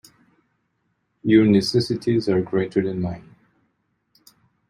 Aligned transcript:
Your 1.21 1.45
necessities 1.45 2.27
are 2.27 2.41
greater 2.41 2.81
than 2.81 3.03
mine. 3.03 3.35